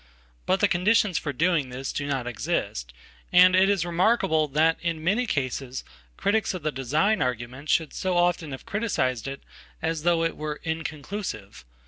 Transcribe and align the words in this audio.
But 0.47 0.61
the 0.61 0.67
conditions 0.67 1.19
for 1.19 1.31
doing 1.31 1.69
this 1.69 1.93
do 1.93 2.07
not 2.07 2.25
exist, 2.25 2.91
andit 3.31 3.69
is 3.69 3.85
remarkable 3.85 4.47
that 4.47 4.79
in 4.81 5.03
many 5.03 5.27
cases 5.27 5.83
critics 6.17 6.55
of 6.55 6.63
the 6.63 6.71
design 6.71 7.19
argumentshould 7.19 7.93
so 7.93 8.17
often 8.17 8.49
have 8.49 8.65
criticized 8.65 9.27
it 9.27 9.43
as 9.79 10.01
though 10.01 10.23
it 10.23 10.35
were 10.35 10.59
inconclusive. 10.63 11.65